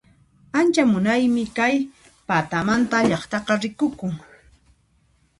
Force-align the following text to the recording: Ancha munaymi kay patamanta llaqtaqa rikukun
Ancha 0.59 0.83
munaymi 0.91 1.43
kay 1.57 1.75
patamanta 2.27 2.97
llaqtaqa 3.09 3.53
rikukun 3.61 4.13